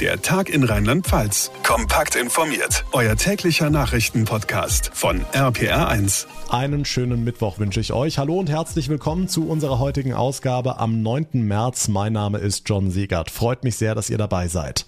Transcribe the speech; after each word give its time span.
Der 0.00 0.20
Tag 0.20 0.48
in 0.48 0.64
Rheinland-Pfalz. 0.64 1.52
Kompakt 1.62 2.16
informiert. 2.16 2.84
Euer 2.90 3.14
täglicher 3.14 3.70
Nachrichtenpodcast 3.70 4.90
von 4.92 5.20
RPR1. 5.32 6.26
Einen 6.50 6.84
schönen 6.84 7.24
Mittwoch 7.24 7.58
wünsche 7.58 7.80
ich 7.80 7.92
euch. 7.92 8.18
Hallo 8.18 8.38
und 8.38 8.50
herzlich 8.50 8.88
willkommen 8.88 9.28
zu 9.28 9.48
unserer 9.48 9.78
heutigen 9.78 10.12
Ausgabe 10.12 10.78
am 10.78 11.02
9. 11.02 11.26
März. 11.34 11.88
Mein 11.88 12.12
Name 12.12 12.38
ist 12.38 12.68
John 12.68 12.90
Segert. 12.90 13.30
Freut 13.30 13.64
mich 13.64 13.76
sehr, 13.76 13.94
dass 13.94 14.10
ihr 14.10 14.18
dabei 14.18 14.48
seid. 14.48 14.84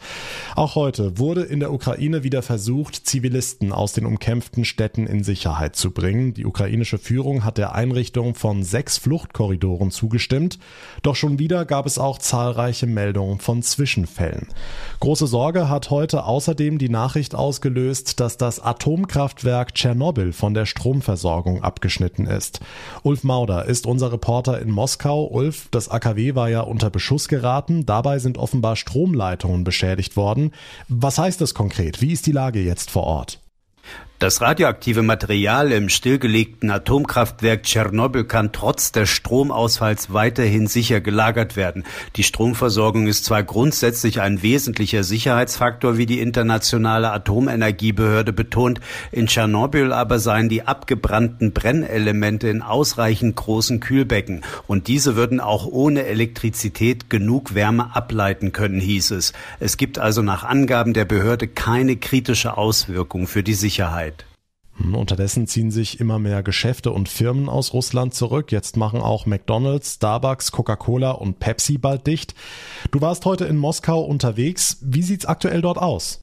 Auch 0.55 0.75
heute 0.75 1.19
wurde 1.19 1.43
in 1.43 1.61
der 1.61 1.73
Ukraine 1.73 2.25
wieder 2.25 2.43
versucht, 2.43 3.07
Zivilisten 3.07 3.73
aus 3.73 3.93
den 3.93 4.07
umkämpften 4.07 4.65
Städten 4.65 5.07
in 5.07 5.25
Sicherheit 5.25 5.77
zu 5.77 5.93
bringen. 5.93 6.35
Die 6.35 6.47
ukrainische 6.47 6.99
Führung 6.99 7.45
hat 7.45 7.59
der 7.59 7.75
Einrichtung 7.75 8.35
von 8.35 8.63
sechs 8.63 8.99
Fluchtkorridoren 8.99 9.91
zugestimmt. 9.91 10.59
Doch 11.03 11.17
schon 11.17 11.39
wieder 11.39 11.65
gab 11.65 11.87
es 11.87 11.99
auch 11.99 12.19
zahlreiche 12.19 12.87
Meldungen 12.87 13.39
von 13.39 13.63
Zwischenfällen. 13.63 14.49
Große 15.01 15.27
Sorge 15.27 15.69
hat 15.69 15.91
heute 15.91 16.25
außerdem 16.25 16.79
die 16.79 16.89
Nachricht 16.89 17.35
ausgelöst, 17.35 18.19
dass 18.19 18.39
das 18.39 18.61
Atomkraftwerk 18.61 19.75
Tschernobyl 19.75 20.33
von 20.33 20.55
der 20.55 20.65
Stromversorgung 20.65 21.63
abgeschnitten 21.63 22.27
ist. 22.27 22.61
Ulf 23.03 23.23
Mauder 23.23 23.67
ist 23.67 23.87
unser 23.87 24.11
Reporter 24.11 24.61
in 24.61 24.71
Moskau. 24.71 25.27
Ulf, 25.27 25.69
das 25.71 25.91
AKW 25.91 26.35
war 26.35 26.49
ja 26.49 26.63
unter 26.63 26.89
Beschuss 26.89 27.29
geraten. 27.29 27.85
Dabei 27.85 28.19
sind 28.19 28.39
offenbar 28.39 28.77
Stromleitungen 28.77 29.65
beschädigt 29.65 30.17
worden. 30.17 30.53
Was 30.89 31.19
heißt 31.19 31.41
das 31.41 31.53
konkret? 31.53 32.01
Wie 32.01 32.13
ist 32.13 32.27
die 32.27 32.33
Lage 32.33 32.61
jetzt 32.61 32.91
vor 32.91 33.05
Ort? 33.05 33.41
Das 34.19 34.41
radioaktive 34.41 35.03
Material 35.03 35.73
im 35.73 35.91
stillgelegten 35.91 36.71
Atomkraftwerk 36.71 37.65
Tschernobyl 37.65 38.25
kann 38.25 38.51
trotz 38.51 38.91
des 38.91 39.11
Stromausfalls 39.11 40.11
weiterhin 40.11 40.69
sicher 40.69 41.03
gelagert 41.03 41.55
werden. 41.55 41.85
Die 42.17 42.23
Stromversorgung 42.23 43.09
ist 43.09 43.27
zwar 43.27 43.43
grundsätzlich 43.43 44.23
ein 44.23 44.41
wesentlicher 44.41 45.05
Sicherheitsfaktor, 45.05 45.99
wie 45.99 46.07
die 46.07 46.21
internationale 46.21 47.13
Atomenergiebehörde 47.13 48.33
betont, 48.33 48.81
in 49.13 49.27
Tschernobyl 49.27 49.93
aber 49.93 50.19
seien 50.19 50.49
die 50.49 50.63
abgebrannten 50.63 51.53
Brennelemente 51.53 52.49
in 52.49 52.63
ausreichend 52.63 53.37
großen 53.37 53.81
Kühlbecken 53.81 54.41
und 54.67 54.89
diese 54.89 55.15
würden 55.17 55.41
auch 55.41 55.67
ohne 55.67 56.07
Elektrizität 56.07 57.11
genug 57.11 57.55
Wärme 57.55 57.95
ableiten 57.95 58.53
können, 58.53 58.81
hieß 58.81 59.11
es. 59.11 59.35
Es 59.61 59.77
gibt 59.77 59.99
also 59.99 60.23
nach 60.23 60.43
Angaben 60.43 60.95
der 60.95 61.05
Behörde 61.05 61.49
keine 61.49 61.97
kritische 61.97 62.57
Auswirkung 62.57 63.27
für 63.27 63.43
die 63.43 63.53
Sicherheit. 63.53 64.06
Hm, 64.79 64.95
unterdessen 64.95 65.47
ziehen 65.47 65.71
sich 65.71 66.01
immer 66.01 66.19
mehr 66.19 66.43
Geschäfte 66.43 66.93
und 66.93 67.09
Firmen 67.09 67.49
aus 67.49 67.73
Russland 67.73 68.15
zurück. 68.15 68.53
Jetzt 68.53 68.77
machen 68.77 69.01
auch 69.01 69.27
McDonald's, 69.27 69.95
Starbucks, 69.95 70.53
Coca-Cola 70.53 71.13
und 71.13 71.39
Pepsi 71.39 71.79
bald 71.79 72.07
dicht. 72.07 72.35
Du 72.91 73.01
warst 73.01 73.25
heute 73.25 73.47
in 73.47 73.57
Moskau 73.57 74.03
unterwegs. 74.03 74.79
Wie 74.83 75.03
sieht's 75.03 75.27
aktuell 75.27 75.63
dort 75.63 75.79
aus? 75.79 76.21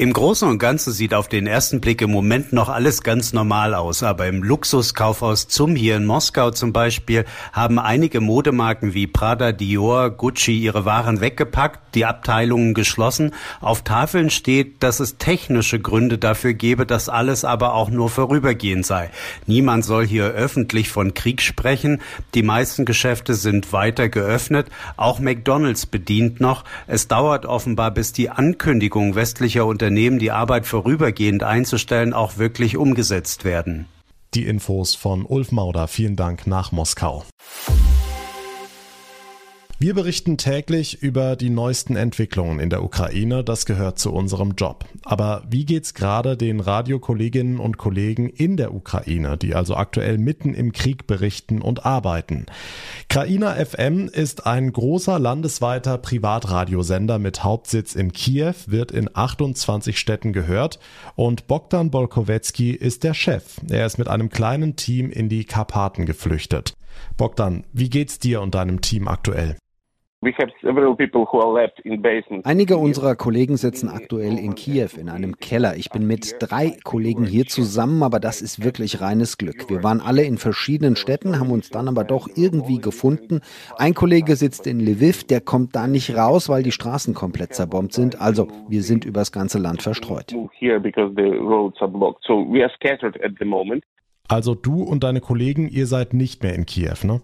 Im 0.00 0.12
Großen 0.12 0.48
und 0.48 0.60
Ganzen 0.60 0.92
sieht 0.92 1.12
auf 1.12 1.26
den 1.26 1.48
ersten 1.48 1.80
Blick 1.80 2.02
im 2.02 2.12
Moment 2.12 2.52
noch 2.52 2.68
alles 2.68 3.02
ganz 3.02 3.32
normal 3.32 3.74
aus, 3.74 4.04
aber 4.04 4.28
im 4.28 4.44
Luxuskaufhaus 4.44 5.48
Zum 5.48 5.74
hier 5.74 5.96
in 5.96 6.06
Moskau 6.06 6.52
zum 6.52 6.72
Beispiel 6.72 7.24
haben 7.52 7.80
einige 7.80 8.20
Modemarken 8.20 8.94
wie 8.94 9.08
Prada, 9.08 9.50
Dior, 9.50 10.10
Gucci 10.10 10.56
ihre 10.56 10.84
Waren 10.84 11.20
weggepackt, 11.20 11.96
die 11.96 12.04
Abteilungen 12.04 12.74
geschlossen. 12.74 13.32
Auf 13.60 13.82
Tafeln 13.82 14.30
steht, 14.30 14.84
dass 14.84 15.00
es 15.00 15.18
technische 15.18 15.80
Gründe 15.80 16.16
dafür 16.16 16.54
gebe, 16.54 16.86
dass 16.86 17.08
alles 17.08 17.44
aber 17.44 17.74
auch 17.74 17.90
nur 17.90 18.08
vorübergehend 18.08 18.86
sei. 18.86 19.10
Niemand 19.48 19.84
soll 19.84 20.06
hier 20.06 20.26
öffentlich 20.26 20.90
von 20.90 21.12
Krieg 21.12 21.42
sprechen. 21.42 22.00
Die 22.34 22.44
meisten 22.44 22.84
Geschäfte 22.84 23.34
sind 23.34 23.72
weiter 23.72 24.08
geöffnet. 24.08 24.68
Auch 24.96 25.18
McDonald's 25.18 25.86
bedient 25.86 26.38
noch. 26.38 26.62
Es 26.86 27.08
dauert 27.08 27.46
offenbar, 27.46 27.90
bis 27.90 28.12
die 28.12 28.30
Ankündigung 28.30 29.16
westlicher 29.16 29.47
Unternehmen 29.54 29.66
Unternehmen 29.66 30.18
die 30.18 30.30
Arbeit 30.30 30.66
vorübergehend 30.66 31.42
einzustellen, 31.42 32.12
auch 32.12 32.38
wirklich 32.38 32.76
umgesetzt 32.76 33.44
werden. 33.44 33.86
Die 34.34 34.46
Infos 34.46 34.94
von 34.94 35.24
Ulf 35.24 35.52
Mauder. 35.52 35.88
Vielen 35.88 36.16
Dank 36.16 36.46
nach 36.46 36.72
Moskau. 36.72 37.24
Wir 39.80 39.94
berichten 39.94 40.38
täglich 40.38 41.04
über 41.04 41.36
die 41.36 41.50
neuesten 41.50 41.94
Entwicklungen 41.94 42.58
in 42.58 42.68
der 42.68 42.82
Ukraine, 42.82 43.44
das 43.44 43.64
gehört 43.64 44.00
zu 44.00 44.12
unserem 44.12 44.56
Job. 44.56 44.84
Aber 45.04 45.44
wie 45.48 45.64
geht's 45.64 45.94
gerade 45.94 46.36
den 46.36 46.58
Radiokolleginnen 46.58 47.60
und 47.60 47.78
Kollegen 47.78 48.28
in 48.28 48.56
der 48.56 48.74
Ukraine, 48.74 49.36
die 49.36 49.54
also 49.54 49.76
aktuell 49.76 50.18
mitten 50.18 50.52
im 50.52 50.72
Krieg 50.72 51.06
berichten 51.06 51.62
und 51.62 51.86
arbeiten? 51.86 52.46
Kraina 53.08 53.54
FM 53.54 54.08
ist 54.08 54.46
ein 54.46 54.72
großer 54.72 55.20
landesweiter 55.20 55.96
Privatradiosender 55.96 57.20
mit 57.20 57.44
Hauptsitz 57.44 57.94
in 57.94 58.12
Kiew, 58.12 58.54
wird 58.66 58.90
in 58.90 59.08
28 59.14 59.96
Städten 59.96 60.32
gehört 60.32 60.80
und 61.14 61.46
Bogdan 61.46 61.92
Bolkowecki 61.92 62.72
ist 62.72 63.04
der 63.04 63.14
Chef. 63.14 63.60
Er 63.70 63.86
ist 63.86 63.96
mit 63.96 64.08
einem 64.08 64.28
kleinen 64.28 64.74
Team 64.74 65.08
in 65.12 65.28
die 65.28 65.44
Karpaten 65.44 66.04
geflüchtet. 66.04 66.74
Bogdan, 67.16 67.62
wie 67.72 67.88
geht's 67.88 68.18
dir 68.18 68.40
und 68.40 68.56
deinem 68.56 68.80
Team 68.80 69.06
aktuell? 69.06 69.56
Einige 72.42 72.76
unserer 72.76 73.14
Kollegen 73.14 73.56
sitzen 73.56 73.88
aktuell 73.88 74.36
in 74.36 74.56
Kiew 74.56 74.88
in 74.98 75.08
einem 75.08 75.36
Keller. 75.36 75.76
Ich 75.76 75.90
bin 75.90 76.08
mit 76.08 76.34
drei 76.40 76.76
Kollegen 76.82 77.24
hier 77.24 77.46
zusammen, 77.46 78.02
aber 78.02 78.18
das 78.18 78.42
ist 78.42 78.64
wirklich 78.64 79.00
reines 79.00 79.38
Glück. 79.38 79.70
Wir 79.70 79.84
waren 79.84 80.00
alle 80.00 80.24
in 80.24 80.36
verschiedenen 80.36 80.96
Städten, 80.96 81.38
haben 81.38 81.52
uns 81.52 81.70
dann 81.70 81.86
aber 81.86 82.02
doch 82.02 82.28
irgendwie 82.34 82.78
gefunden. 82.78 83.42
Ein 83.76 83.94
Kollege 83.94 84.34
sitzt 84.34 84.66
in 84.66 84.80
Lviv, 84.80 85.22
der 85.22 85.40
kommt 85.40 85.76
da 85.76 85.86
nicht 85.86 86.16
raus, 86.16 86.48
weil 86.48 86.64
die 86.64 86.72
Straßen 86.72 87.14
komplett 87.14 87.54
zerbombt 87.54 87.92
sind. 87.92 88.20
Also 88.20 88.48
wir 88.68 88.82
sind 88.82 89.04
übers 89.04 89.30
ganze 89.30 89.60
Land 89.60 89.82
verstreut. 89.82 90.34
Also 94.26 94.56
du 94.56 94.82
und 94.82 95.04
deine 95.04 95.20
Kollegen, 95.20 95.68
ihr 95.68 95.86
seid 95.86 96.12
nicht 96.12 96.42
mehr 96.42 96.56
in 96.56 96.66
Kiew, 96.66 96.96
ne? 97.04 97.20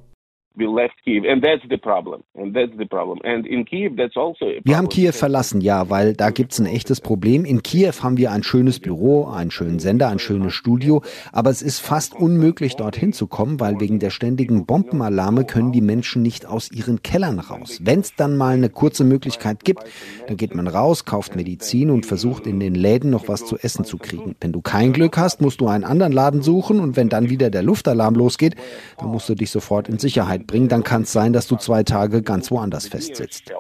Wir 4.65 4.77
haben 4.77 4.89
Kiew 4.89 5.13
verlassen, 5.13 5.61
ja, 5.61 5.91
weil 5.91 6.15
da 6.15 6.31
gibt 6.31 6.53
es 6.53 6.61
ein 6.61 6.67
echtes 6.67 7.01
Problem. 7.01 7.45
In 7.45 7.63
Kiew 7.63 7.93
haben 8.03 8.17
wir 8.17 8.31
ein 8.31 8.45
schönes 8.45 8.79
Büro, 8.79 9.27
einen 9.27 9.51
schönen 9.51 9.81
Sender, 9.81 10.09
ein 10.09 10.21
schönes 10.21 10.53
Studio, 10.53 11.03
aber 11.33 11.51
es 11.51 11.61
ist 11.61 11.81
fast 11.81 12.15
unmöglich, 12.15 12.77
dorthin 12.77 13.13
zu 13.13 13.27
kommen, 13.27 13.59
weil 13.59 13.81
wegen 13.81 13.99
der 13.99 14.11
ständigen 14.11 14.65
Bombenalarme 14.65 15.45
können 15.45 15.73
die 15.73 15.81
Menschen 15.81 16.23
nicht 16.23 16.47
aus 16.47 16.71
ihren 16.71 17.03
Kellern 17.03 17.41
raus. 17.41 17.81
Wenn 17.83 18.01
es 18.01 18.15
dann 18.15 18.37
mal 18.37 18.55
eine 18.55 18.69
kurze 18.69 19.03
Möglichkeit 19.05 19.65
gibt, 19.65 19.83
dann 20.29 20.37
geht 20.37 20.55
man 20.55 20.69
raus, 20.69 21.05
kauft 21.05 21.35
Medizin 21.35 21.91
und 21.91 22.07
versucht 22.07 22.47
in 22.47 22.61
den 22.61 22.77
Läden 22.77 23.11
noch 23.11 23.29
was 23.29 23.45
zu 23.45 23.59
essen 23.59 23.85
zu 23.85 23.99
kriegen. 23.99 24.37
Wenn 24.41 24.53
du 24.53 24.61
kein 24.61 24.93
Glück 24.93 25.17
hast, 25.19 25.41
musst 25.41 25.61
du 25.61 25.67
einen 25.67 25.85
anderen 25.85 26.13
Laden 26.13 26.43
suchen 26.43 26.79
und 26.79 26.97
wenn 26.97 27.09
dann 27.09 27.29
wieder 27.29 27.51
der 27.51 27.63
Luftalarm 27.63 28.15
losgeht, 28.15 28.55
dann 28.99 29.09
musst 29.09 29.29
du 29.29 29.35
dich 29.35 29.51
sofort 29.51 29.89
in 29.89 29.99
Sicherheit 29.99 30.44
bringen, 30.47 30.69
dann 30.69 30.85
kann 30.85 31.03
es 31.03 31.13
sein, 31.13 31.33
dass 31.33 31.47
du 31.49 31.57
zwei 31.57 31.83
Tage 31.83 32.23
ganz 32.23 32.51
woanders 32.51 32.89
festsitzt. 32.89 33.53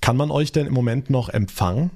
Kann 0.00 0.16
man 0.16 0.30
euch 0.30 0.52
denn 0.52 0.66
im 0.66 0.74
Moment 0.74 1.10
noch 1.10 1.28
empfangen? 1.28 1.90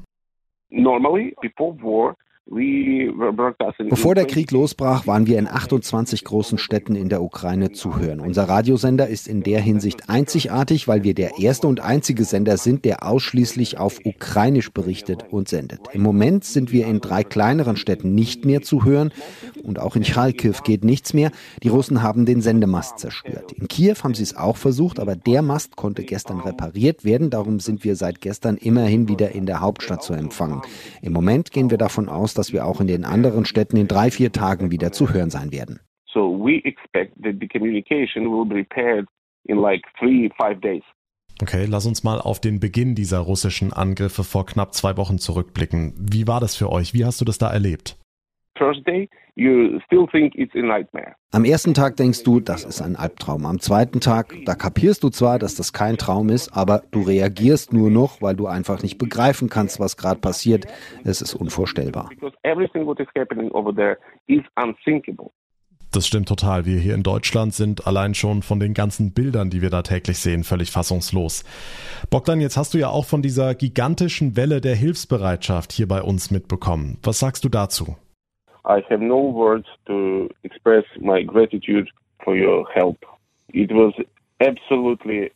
Normally, 0.70 1.34
before 1.40 1.76
war, 1.82 2.16
Bevor 2.54 4.14
der 4.14 4.26
Krieg 4.26 4.50
losbrach, 4.50 5.06
waren 5.06 5.26
wir 5.26 5.38
in 5.38 5.48
28 5.48 6.22
großen 6.22 6.58
Städten 6.58 6.96
in 6.96 7.08
der 7.08 7.22
Ukraine 7.22 7.72
zu 7.72 7.98
hören. 7.98 8.20
Unser 8.20 8.46
Radiosender 8.46 9.08
ist 9.08 9.26
in 9.26 9.42
der 9.42 9.60
Hinsicht 9.60 10.10
einzigartig, 10.10 10.86
weil 10.86 11.02
wir 11.02 11.14
der 11.14 11.38
erste 11.38 11.66
und 11.66 11.80
einzige 11.80 12.24
Sender 12.24 12.58
sind, 12.58 12.84
der 12.84 13.06
ausschließlich 13.06 13.78
auf 13.78 14.00
Ukrainisch 14.04 14.70
berichtet 14.70 15.24
und 15.30 15.48
sendet. 15.48 15.80
Im 15.94 16.02
Moment 16.02 16.44
sind 16.44 16.72
wir 16.72 16.86
in 16.86 17.00
drei 17.00 17.24
kleineren 17.24 17.76
Städten 17.76 18.14
nicht 18.14 18.44
mehr 18.44 18.60
zu 18.60 18.84
hören 18.84 19.12
und 19.62 19.78
auch 19.78 19.96
in 19.96 20.04
Charkiw 20.04 20.56
geht 20.62 20.84
nichts 20.84 21.14
mehr. 21.14 21.30
Die 21.62 21.68
Russen 21.68 22.02
haben 22.02 22.26
den 22.26 22.42
Sendemast 22.42 22.98
zerstört. 22.98 23.52
In 23.52 23.66
Kiew 23.68 23.96
haben 24.02 24.14
sie 24.14 24.24
es 24.24 24.36
auch 24.36 24.58
versucht, 24.58 25.00
aber 25.00 25.16
der 25.16 25.40
Mast 25.40 25.76
konnte 25.76 26.02
gestern 26.02 26.40
repariert 26.40 27.02
werden. 27.02 27.30
Darum 27.30 27.60
sind 27.60 27.82
wir 27.82 27.96
seit 27.96 28.20
gestern 28.20 28.58
immerhin 28.58 29.08
wieder 29.08 29.30
in 29.30 29.46
der 29.46 29.62
Hauptstadt 29.62 30.02
zu 30.02 30.12
empfangen. 30.12 30.60
Im 31.00 31.14
Moment 31.14 31.50
gehen 31.50 31.70
wir 31.70 31.78
davon 31.78 32.10
aus, 32.10 32.34
aus, 32.41 32.41
dass 32.42 32.52
wir 32.52 32.66
auch 32.66 32.80
in 32.80 32.88
den 32.88 33.04
anderen 33.04 33.44
Städten 33.44 33.76
in 33.76 33.86
drei, 33.86 34.10
vier 34.10 34.32
Tagen 34.32 34.72
wieder 34.72 34.90
zu 34.90 35.14
hören 35.14 35.30
sein 35.30 35.52
werden. 35.52 35.78
So 36.12 36.20
we 36.44 36.56
expect 36.64 37.14
that 37.22 37.36
the 37.38 37.46
communication 37.46 38.24
will 38.24 38.44
be 38.44 38.56
repaired 38.56 39.06
in 39.44 39.58
like 39.58 39.82
three, 39.96 40.28
five 40.36 40.60
days. 40.60 40.82
Okay, 41.40 41.66
lass 41.66 41.86
uns 41.86 42.02
mal 42.02 42.20
auf 42.20 42.40
den 42.40 42.58
Beginn 42.58 42.96
dieser 42.96 43.20
russischen 43.20 43.72
Angriffe 43.72 44.24
vor 44.24 44.44
knapp 44.44 44.74
zwei 44.74 44.96
Wochen 44.96 45.18
zurückblicken. 45.18 45.94
Wie 45.96 46.26
war 46.26 46.40
das 46.40 46.56
für 46.56 46.70
euch? 46.70 46.94
Wie 46.94 47.04
hast 47.04 47.20
du 47.20 47.24
das 47.24 47.38
da 47.38 47.48
erlebt? 47.48 47.96
First 48.58 48.86
day, 48.86 49.08
you 49.34 49.80
still 49.86 50.06
think 50.06 50.34
it's 50.34 50.54
a 50.54 50.60
nightmare. 50.60 51.16
Am 51.30 51.44
ersten 51.44 51.72
Tag 51.72 51.96
denkst 51.96 52.22
du, 52.22 52.38
das 52.40 52.64
ist 52.64 52.82
ein 52.82 52.96
Albtraum. 52.96 53.46
Am 53.46 53.60
zweiten 53.60 54.00
Tag, 54.00 54.34
da 54.44 54.54
kapierst 54.54 55.02
du 55.02 55.08
zwar, 55.08 55.38
dass 55.38 55.54
das 55.54 55.72
kein 55.72 55.96
Traum 55.96 56.28
ist, 56.28 56.54
aber 56.54 56.82
du 56.90 57.00
reagierst 57.02 57.72
nur 57.72 57.90
noch, 57.90 58.20
weil 58.20 58.36
du 58.36 58.46
einfach 58.46 58.82
nicht 58.82 58.98
begreifen 58.98 59.48
kannst, 59.48 59.80
was 59.80 59.96
gerade 59.96 60.20
passiert. 60.20 60.66
Es 61.02 61.22
ist 61.22 61.34
unvorstellbar. 61.34 62.10
Das 65.92 66.06
stimmt 66.06 66.28
total. 66.28 66.64
Wir 66.64 66.78
hier 66.78 66.94
in 66.94 67.02
Deutschland 67.02 67.54
sind 67.54 67.86
allein 67.86 68.14
schon 68.14 68.42
von 68.42 68.58
den 68.60 68.72
ganzen 68.72 69.12
Bildern, 69.12 69.50
die 69.50 69.60
wir 69.60 69.68
da 69.68 69.82
täglich 69.82 70.18
sehen, 70.18 70.42
völlig 70.42 70.70
fassungslos. 70.70 71.44
Bogdan, 72.08 72.40
jetzt 72.40 72.56
hast 72.56 72.72
du 72.72 72.78
ja 72.78 72.88
auch 72.88 73.04
von 73.04 73.20
dieser 73.20 73.54
gigantischen 73.54 74.34
Welle 74.34 74.62
der 74.62 74.74
Hilfsbereitschaft 74.74 75.70
hier 75.70 75.88
bei 75.88 76.02
uns 76.02 76.30
mitbekommen. 76.30 76.98
Was 77.02 77.18
sagst 77.18 77.44
du 77.44 77.50
dazu? 77.50 77.96
I 78.64 78.82
have 78.88 79.00
no 79.00 79.18
words 79.18 79.66
to 79.86 80.30
express 80.44 80.84
my 81.00 81.22
gratitude 81.22 81.90
for 82.24 82.36
your 82.36 82.66
help. 82.74 83.04
It 83.48 83.72
was 83.72 83.92
absolutely 84.40 85.32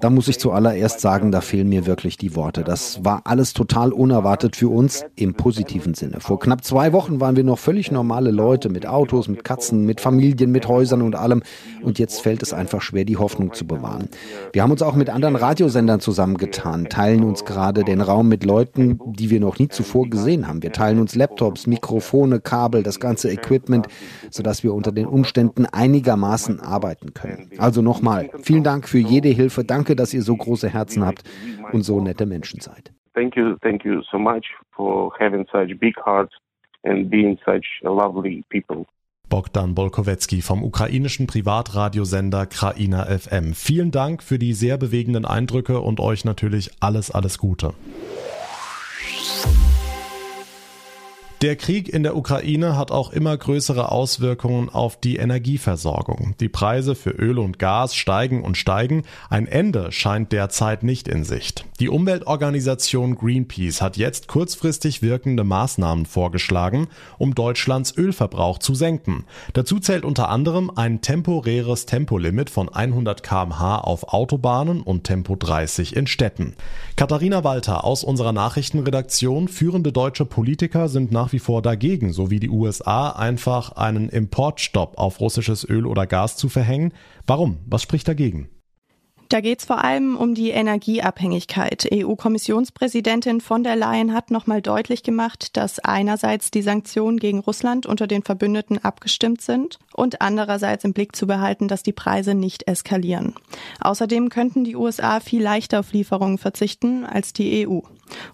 Da 0.00 0.10
muss 0.10 0.28
ich 0.28 0.38
zuallererst 0.38 1.00
sagen, 1.00 1.32
da 1.32 1.40
fehlen 1.40 1.68
mir 1.68 1.86
wirklich 1.86 2.16
die 2.16 2.36
Worte. 2.36 2.62
Das 2.62 3.04
war 3.04 3.22
alles 3.24 3.52
total 3.52 3.92
unerwartet 3.92 4.56
für 4.56 4.68
uns 4.68 5.04
im 5.16 5.34
positiven 5.34 5.94
Sinne. 5.94 6.20
Vor 6.20 6.38
knapp 6.38 6.64
zwei 6.64 6.92
Wochen 6.92 7.20
waren 7.20 7.36
wir 7.36 7.44
noch 7.44 7.58
völlig 7.58 7.90
normale 7.90 8.30
Leute 8.30 8.68
mit 8.68 8.86
Autos, 8.86 9.28
mit 9.28 9.44
Katzen, 9.44 9.84
mit 9.84 10.00
Familien, 10.00 10.52
mit 10.52 10.68
Häusern 10.68 11.02
und 11.02 11.16
allem. 11.16 11.42
Und 11.82 11.98
jetzt 11.98 12.20
fällt 12.20 12.42
es 12.42 12.52
einfach 12.52 12.80
schwer, 12.80 13.04
die 13.04 13.16
Hoffnung 13.16 13.52
zu 13.52 13.66
bewahren. 13.66 14.08
Wir 14.52 14.62
haben 14.62 14.70
uns 14.70 14.82
auch 14.82 14.94
mit 14.94 15.10
anderen 15.10 15.36
Radiosendern 15.36 16.00
zusammengetan, 16.00 16.88
teilen 16.88 17.24
uns 17.24 17.44
gerade 17.44 17.84
den 17.84 18.00
Raum 18.00 18.28
mit 18.28 18.44
Leuten, 18.44 19.00
die 19.06 19.30
wir 19.30 19.40
noch 19.40 19.58
nie 19.58 19.68
zuvor 19.68 20.08
gesehen 20.08 20.46
haben. 20.46 20.62
Wir 20.62 20.72
teilen 20.72 21.00
uns 21.00 21.14
Laptops, 21.14 21.66
Mikrofone, 21.66 22.40
Kabel, 22.40 22.82
das 22.82 23.00
ganze 23.00 23.30
Equipment, 23.30 23.88
sodass 24.30 24.62
wir 24.62 24.74
unter 24.74 24.92
den 24.92 25.06
Umständen 25.06 25.66
einigermaßen 25.66 26.60
arbeiten 26.60 27.14
können. 27.14 27.50
Also 27.58 27.82
nochmal, 27.82 28.30
vielen 28.42 28.62
Dank 28.62 28.67
Dank 28.68 28.86
für 28.86 28.98
jede 28.98 29.30
Hilfe. 29.30 29.64
Danke, 29.64 29.96
dass 29.96 30.12
ihr 30.12 30.20
so 30.20 30.36
große 30.36 30.68
Herzen 30.68 31.06
habt 31.06 31.22
und 31.72 31.82
so 31.82 32.02
nette 32.02 32.26
Menschen 32.26 32.60
seid. 32.60 32.92
Thank 33.14 33.34
you, 33.34 33.56
thank 33.62 33.82
you 33.82 34.02
so 34.10 34.18
much 34.18 34.44
for 34.76 35.10
having 35.18 35.46
such 35.50 35.78
big 35.80 35.96
hearts 36.04 36.34
and 36.82 37.08
being 37.08 37.38
such 37.46 37.64
lovely 37.82 38.44
people. 38.50 38.84
Bogdan 39.30 39.74
Bolkowecki 39.74 40.42
vom 40.42 40.62
ukrainischen 40.62 41.26
Privatradiosender 41.26 42.44
Kraina 42.44 43.06
FM. 43.06 43.54
Vielen 43.54 43.90
Dank 43.90 44.22
für 44.22 44.38
die 44.38 44.52
sehr 44.52 44.76
bewegenden 44.76 45.24
Eindrücke 45.24 45.80
und 45.80 45.98
euch 45.98 46.26
natürlich 46.26 46.70
alles, 46.80 47.10
alles 47.10 47.38
Gute. 47.38 47.72
Der 51.40 51.54
Krieg 51.54 51.88
in 51.88 52.02
der 52.02 52.16
Ukraine 52.16 52.76
hat 52.76 52.90
auch 52.90 53.12
immer 53.12 53.36
größere 53.36 53.92
Auswirkungen 53.92 54.68
auf 54.70 54.98
die 54.98 55.18
Energieversorgung. 55.18 56.34
Die 56.40 56.48
Preise 56.48 56.96
für 56.96 57.10
Öl 57.10 57.38
und 57.38 57.60
Gas 57.60 57.94
steigen 57.94 58.42
und 58.42 58.56
steigen. 58.56 59.04
Ein 59.30 59.46
Ende 59.46 59.92
scheint 59.92 60.32
derzeit 60.32 60.82
nicht 60.82 61.06
in 61.06 61.22
Sicht. 61.22 61.64
Die 61.78 61.90
Umweltorganisation 61.90 63.14
Greenpeace 63.14 63.80
hat 63.80 63.96
jetzt 63.96 64.26
kurzfristig 64.26 65.00
wirkende 65.00 65.44
Maßnahmen 65.44 66.06
vorgeschlagen, 66.06 66.88
um 67.18 67.36
Deutschlands 67.36 67.96
Ölverbrauch 67.96 68.58
zu 68.58 68.74
senken. 68.74 69.24
Dazu 69.52 69.78
zählt 69.78 70.04
unter 70.04 70.30
anderem 70.30 70.72
ein 70.74 71.02
temporäres 71.02 71.86
Tempolimit 71.86 72.50
von 72.50 72.68
100 72.68 73.22
kmh 73.22 73.78
auf 73.78 74.12
Autobahnen 74.12 74.82
und 74.82 75.04
Tempo 75.04 75.36
30 75.36 75.94
in 75.94 76.08
Städten. 76.08 76.54
Katharina 76.96 77.44
Walter 77.44 77.84
aus 77.84 78.02
unserer 78.02 78.32
Nachrichtenredaktion, 78.32 79.46
führende 79.46 79.92
deutsche 79.92 80.24
Politiker 80.24 80.88
sind 80.88 81.12
nach 81.28 81.32
wie 81.34 81.38
vor 81.40 81.60
dagegen, 81.60 82.14
so 82.14 82.30
wie 82.30 82.40
die 82.40 82.48
USA, 82.48 83.10
einfach 83.10 83.72
einen 83.72 84.08
Importstopp 84.08 84.96
auf 84.96 85.20
russisches 85.20 85.68
Öl 85.68 85.84
oder 85.84 86.06
Gas 86.06 86.38
zu 86.38 86.48
verhängen. 86.48 86.94
Warum? 87.26 87.58
Was 87.66 87.82
spricht 87.82 88.08
dagegen? 88.08 88.48
Da 89.28 89.42
geht 89.42 89.58
es 89.58 89.66
vor 89.66 89.84
allem 89.84 90.16
um 90.16 90.34
die 90.34 90.48
Energieabhängigkeit. 90.48 91.86
EU-Kommissionspräsidentin 91.92 93.42
von 93.42 93.62
der 93.62 93.76
Leyen 93.76 94.14
hat 94.14 94.30
nochmal 94.30 94.62
deutlich 94.62 95.02
gemacht, 95.02 95.58
dass 95.58 95.78
einerseits 95.80 96.50
die 96.50 96.62
Sanktionen 96.62 97.18
gegen 97.18 97.40
Russland 97.40 97.84
unter 97.84 98.06
den 98.06 98.22
Verbündeten 98.22 98.82
abgestimmt 98.82 99.42
sind 99.42 99.78
und 99.92 100.22
andererseits 100.22 100.84
im 100.84 100.94
Blick 100.94 101.14
zu 101.14 101.26
behalten, 101.26 101.68
dass 101.68 101.82
die 101.82 101.92
Preise 101.92 102.34
nicht 102.34 102.66
eskalieren. 102.66 103.34
Außerdem 103.80 104.30
könnten 104.30 104.64
die 104.64 104.76
USA 104.76 105.20
viel 105.20 105.42
leichter 105.42 105.80
auf 105.80 105.92
Lieferungen 105.92 106.38
verzichten 106.38 107.04
als 107.04 107.34
die 107.34 107.68
EU. 107.68 107.80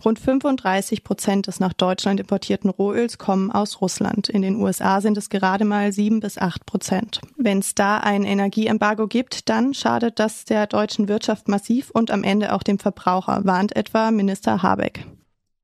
Rund 0.05 0.19
35 0.19 1.05
Prozent 1.05 1.47
des 1.47 1.61
nach 1.61 1.73
Deutschland 1.73 2.21
importierten 2.21 2.71
Rohöls 2.71 3.19
kommen 3.19 3.51
aus 3.51 3.81
Russland. 3.81 4.29
In 4.29 4.43
den 4.43 4.57
USA 4.57 5.01
sind 5.01 5.17
es 5.17 5.31
gerade 5.31 5.65
mal 5.65 5.93
sieben 5.93 6.21
bis 6.21 6.39
acht 6.39 6.67
Prozent. 6.67 7.21
Wenn 7.37 7.59
es 7.59 7.75
da 7.75 7.99
ein 7.99 8.25
Energieembargo 8.25 9.07
gibt, 9.07 9.49
dann 9.49 9.75
schadet 9.75 10.19
das 10.19 10.45
der 10.45 10.67
deutschen 10.67 11.09
Wirtschaft 11.09 11.49
massiv 11.49 11.91
und 11.91 12.11
am 12.11 12.23
Ende 12.23 12.53
auch 12.53 12.63
dem 12.63 12.79
Verbraucher, 12.79 13.45
warnt 13.45 13.75
etwa 13.77 14.11
Minister 14.11 14.63
Habeck. 14.63 15.07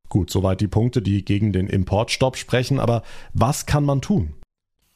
Gut, 0.09 0.31
soweit 0.31 0.61
die 0.61 0.69
Punkte, 0.69 1.03
die 1.03 1.25
gegen 1.25 1.53
den 1.53 1.69
Importstopp 1.69 2.37
sprechen. 2.37 2.81
Aber 2.81 3.03
was 3.33 3.65
kann 3.65 3.85
man 3.85 4.01
tun? 4.01 4.35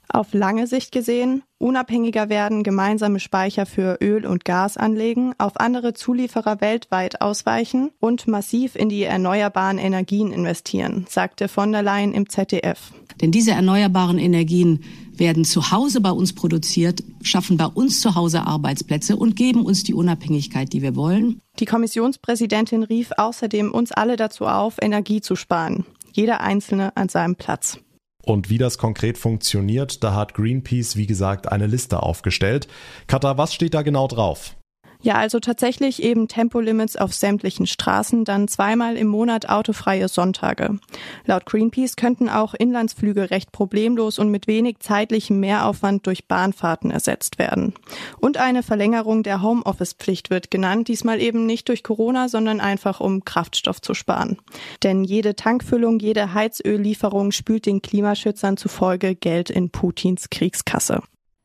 Auf 0.09 0.35
lange 0.35 0.67
Sicht 0.67 0.93
gesehen 0.93 1.43
unabhängiger 1.59 2.29
werden, 2.29 2.63
gemeinsame 2.63 3.19
Speicher 3.21 3.65
für 3.65 3.99
Öl 4.03 4.27
und 4.27 4.45
Gas 4.45 4.77
anlegen, 4.77 5.33
auf 5.39 5.59
andere 5.59 5.95
Zulieferer 5.95 6.61
weltweit 6.61 7.23
ausweichen 7.23 7.91
und 8.01 8.29
massiv 8.29 8.77
in 8.77 8.91
die 8.91 9.03
erneuerbaren 9.03 9.79
Energien 9.79 10.31
investieren, 10.31 11.07
sagte 11.09 11.49
von 11.49 11.73
der 11.73 11.83
Leyen 11.83 12.13
im 12.13 12.29
ZDF. 12.29 12.93
Denn 13.23 13.31
diese 13.31 13.53
erneuerbaren 13.53 14.19
Energien 14.19 14.85
werden 15.17 15.45
zu 15.45 15.71
Hause 15.71 16.01
bei 16.01 16.11
uns 16.11 16.35
produziert, 16.35 17.03
schaffen 17.23 17.57
bei 17.57 17.67
uns 17.67 18.01
zu 18.01 18.15
Hause 18.15 18.47
Arbeitsplätze 18.47 19.17
und 19.17 19.37
geben 19.37 19.65
uns 19.65 19.85
die 19.85 19.95
Unabhängigkeit, 19.95 20.73
die 20.73 20.83
wir 20.83 20.97
wollen. 20.97 21.41
Die 21.61 21.67
Kommissionspräsidentin 21.67 22.83
rief 22.83 23.13
außerdem 23.17 23.73
uns 23.73 23.93
alle 23.93 24.17
dazu 24.17 24.47
auf, 24.47 24.77
Energie 24.83 25.21
zu 25.21 25.37
sparen. 25.37 25.87
Jeder 26.13 26.41
Einzelne 26.43 26.97
an 26.97 27.09
seinem 27.09 27.37
Platz. 27.37 27.79
Und 28.25 28.51
wie 28.51 28.59
das 28.59 28.79
konkret 28.79 29.19
funktioniert, 29.19 30.03
da 30.03 30.15
hat 30.15 30.35
Greenpeace, 30.35 30.97
wie 30.97 31.07
gesagt, 31.07 31.51
eine 31.53 31.67
Liste 31.67 32.03
aufgestellt. 32.03 32.69
Katha, 33.07 33.37
was 33.37 33.55
steht 33.55 33.75
da 33.75 33.83
genau 33.83 34.09
drauf? 34.09 34.57
Ja, 35.05 35.17
also 35.17 35.39
tatsächlich 35.39 36.03
eben 36.03 36.29
Tempolimits 36.29 36.97
auf 36.97 37.13
sämtlichen 37.13 37.67
Straßen, 37.67 38.25
dann 38.25 38.49
zweimal 38.49 38.97
im 38.97 39.07
Monat 39.07 39.51
autofreie 39.51 40.09
Sonntage. 40.09 40.79
Laut 41.27 41.45
Greenpeace 41.45 41.97
könnten 41.97 42.31
auch 42.31 42.55
Inlandsflüge 42.55 43.31
recht 43.31 43.53
problemlos 43.53 44.19
und 44.19 44.31
mit 44.31 44.47
wenig 44.47 44.79
zeitlichem 44.79 45.41
Mehraufwand 45.41 46.07
durch 46.07 46.27
Bahnfahrten 46.27 46.91
ersetzt 46.91 47.39
werden. 47.39 47.75
Und 48.19 48.39
eine 48.39 48.63
Verlängerung 48.63 49.23
der 49.23 49.43
Homeoffice-Pflicht 49.43 50.31
wird 50.31 50.51
genannt, 50.51 50.89
diesmal 50.89 51.21
eben 51.21 51.45
nicht 51.45 51.69
durch 51.69 51.83
Corona, 51.83 52.31
sondern 52.31 52.63
einfach 52.63 53.01
um 53.01 53.27
Kraftstoff 53.27 53.83
zu 53.83 53.93
sparen. 53.93 54.39
Denn 54.83 55.05
jede 55.05 55.37
Tankfüllung, 55.37 55.99
jede 55.99 56.33
Heizöllieferung 56.33 57.31
spült 57.31 57.67
den 57.67 57.83
Klimaschützern 57.83 58.57
zufolge 58.57 59.15
Geld 59.15 59.51
in 59.51 59.69
Putins 59.69 60.31
Kriegskasse. 60.31 61.03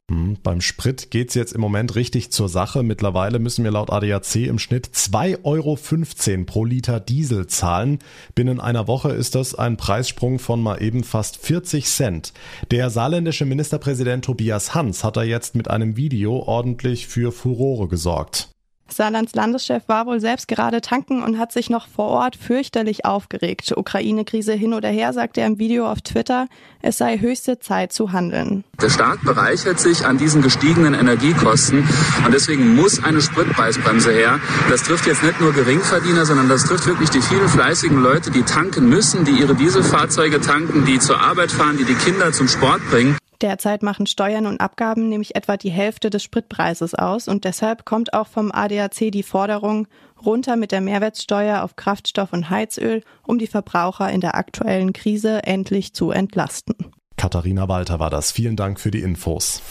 Hm, 0.10 0.38
beim 0.42 0.60
Sprit 0.60 1.12
geht's 1.12 1.36
jetzt 1.36 1.54
im 1.54 1.62
Moment 1.62 1.96
richtig 1.96 2.32
zur 2.32 2.50
Sache. 2.50 2.82
Mittlerweile 2.82 3.38
müssen 3.38 3.64
wir 3.64 3.72
laut 3.72 3.92
ADAC 3.92 4.36
im 4.48 4.58
Schnitt 4.58 4.88
2,15 4.88 5.44
Euro 5.44 6.46
pro 6.46 6.66
Liter 6.66 7.00
Diesel 7.00 7.46
zahlen. 7.46 8.00
Binnen 8.34 8.60
einer 8.60 8.88
Woche 8.88 9.12
ist 9.12 9.36
das 9.36 9.54
ein 9.54 9.78
Preissprung 9.78 10.40
von 10.40 10.64
mal 10.64 10.82
eben 10.82 11.04
fast 11.04 11.38
40 11.38 11.86
Cent. 11.86 12.34
Der 12.72 12.90
saarländische 12.90 13.46
Ministerpräsident 13.46 14.26
Tobias 14.26 14.74
Hans 14.74 15.04
hat 15.04 15.16
da 15.16 15.22
jetzt 15.22 15.56
mit 15.56 15.70
einem 15.70 15.96
Video 15.96 16.40
ordentlich 16.40 17.08
für 17.08 17.32
Furore 17.32 17.88
gesorgt. 17.88 18.50
Saarlands 18.92 19.36
Landeschef 19.36 19.84
war 19.88 20.06
wohl 20.06 20.20
selbst 20.20 20.48
gerade 20.48 20.82
tanken 20.82 21.24
und 21.24 21.38
hat 21.38 21.52
sich 21.52 21.70
noch 21.70 21.88
vor 21.88 22.08
Ort 22.08 22.36
fürchterlich 22.36 23.06
aufgeregt. 23.06 23.74
Ukraine-Krise 23.76 24.54
hin 24.54 24.74
oder 24.74 24.90
her, 24.90 25.14
sagte 25.14 25.42
er 25.42 25.48
im 25.48 25.60
Video 25.60 25.90
auf 25.90 26.02
Twitter, 26.02 26.48
es 26.82 26.98
sei 26.98 27.18
höchste 27.18 27.60
Zeit 27.60 27.92
zu 27.94 28.12
handeln. 28.12 28.64
Der 28.82 28.90
Staat 28.90 29.22
bereichert 29.24 29.80
sich 29.80 30.06
an 30.06 30.18
diesen 30.18 30.42
gestiegenen 30.42 30.94
Energiekosten 30.94 31.88
und 32.26 32.34
deswegen 32.34 32.76
muss 32.76 33.04
eine 33.04 33.22
Spritpreisbremse 33.22 34.12
her. 34.12 34.40
Das 34.70 34.84
trifft 34.84 35.06
jetzt 35.08 35.24
nicht 35.24 35.40
nur 35.42 35.54
Geringverdiener, 35.54 36.26
sondern 36.26 36.50
das 36.50 36.66
trifft 36.66 36.88
wirklich 36.88 37.10
die 37.10 37.22
vielen 37.22 37.48
fleißigen 37.48 38.02
Leute, 38.02 38.32
die 38.32 38.44
tanken 38.44 38.90
müssen, 38.90 39.26
die 39.26 39.40
ihre 39.40 39.56
Dieselfahrzeuge 39.56 40.42
tanken, 40.42 40.86
die 40.86 41.00
zur 41.00 41.20
Arbeit 41.20 41.52
fahren, 41.52 41.78
die 41.78 41.86
die 41.86 41.96
Kinder 41.96 42.32
zum 42.32 42.48
Sport 42.48 42.82
bringen. 42.90 43.18
Derzeit 43.42 43.84
machen 43.84 44.06
Steuern 44.06 44.46
und 44.46 44.60
Abgaben 44.60 45.08
nämlich 45.08 45.36
etwa 45.36 45.56
die 45.56 45.70
Hälfte 45.70 46.10
des 46.10 46.24
Spritpreises 46.24 46.94
aus 46.94 47.28
und 47.30 47.46
deshalb 47.46 47.86
kommt 47.86 48.14
auch 48.14 48.28
vom 48.28 48.52
ADAC 48.52 49.12
die 49.12 49.24
Forderung 49.24 49.88
runter 50.26 50.58
mit 50.58 50.74
der 50.74 50.82
Mehrwertsteuer 50.82 51.64
auf 51.64 51.78
Kraftstoff 51.78 52.34
und 52.34 52.50
Heizöl, 52.50 53.02
um 53.26 53.40
die 53.40 53.48
Verbraucher 53.48 54.12
in 54.12 54.20
der 54.20 54.36
aktuellen 54.36 54.92
Krise 54.92 55.44
endlich 55.44 55.94
zu 55.94 56.12
entlasten. 56.12 56.76
Katharina 57.16 57.68
Walter 57.68 58.00
war 58.00 58.10
das. 58.10 58.32
Vielen 58.32 58.56
Dank 58.56 58.80
für 58.80 58.92
die 58.92 59.02
Infos. 59.02 59.62